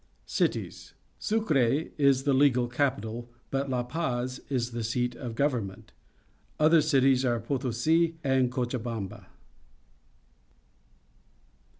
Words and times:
Cities.— 0.25 0.95
Sucre 1.29 1.91
is 1.95 2.23
the 2.23 2.33
legal 2.33 2.67
capital, 2.67 3.29
but 3.51 3.69
La 3.69 3.83
Paz 3.83 4.41
is 4.49 4.71
the 4.71 4.83
seat 4.83 5.13
of 5.13 5.35
government. 5.35 5.91
Other 6.59 6.81
cities 6.81 7.23
are 7.23 7.39
Potosi 7.39 8.17
and 8.23 8.51
Cochabamba. 8.51 9.27